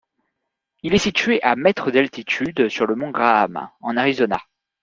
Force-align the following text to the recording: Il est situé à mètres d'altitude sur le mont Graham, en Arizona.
Il 0.81 0.95
est 0.95 1.05
situé 1.05 1.39
à 1.43 1.55
mètres 1.55 1.91
d'altitude 1.91 2.69
sur 2.69 2.87
le 2.87 2.95
mont 2.95 3.11
Graham, 3.11 3.69
en 3.81 3.97
Arizona. 3.97 4.39